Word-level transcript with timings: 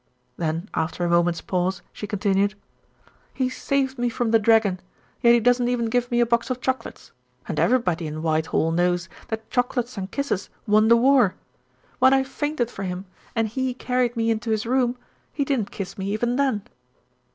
Then 0.35 0.67
after 0.73 1.05
a 1.05 1.09
moment's 1.11 1.41
pause 1.41 1.83
she 1.93 2.07
continued: 2.07 2.55
"He 3.35 3.49
saved 3.49 3.99
me 3.99 4.09
from 4.09 4.31
the 4.31 4.39
dragon; 4.39 4.79
yet 5.21 5.35
he 5.35 5.39
doesn't 5.39 5.67
even 5.67 5.91
give 5.91 6.09
me 6.09 6.19
a 6.19 6.25
box 6.25 6.49
of 6.49 6.59
chocolates, 6.59 7.11
and 7.47 7.59
everybody 7.59 8.07
in 8.07 8.23
Whitehall 8.23 8.71
knows 8.71 9.09
that 9.27 9.51
chocolates 9.51 9.99
and 9.99 10.09
kisses 10.09 10.49
won 10.65 10.87
the 10.87 10.97
war. 10.97 11.35
When 11.99 12.15
I 12.15 12.23
fainted 12.23 12.71
for 12.71 12.81
him 12.81 13.05
and 13.35 13.47
he 13.47 13.75
carried 13.75 14.17
me 14.17 14.31
into 14.31 14.49
his 14.49 14.65
room, 14.65 14.97
he 15.31 15.45
didn't 15.45 15.69
kiss 15.69 15.99
me 15.99 16.11
even 16.11 16.35
then." 16.35 16.63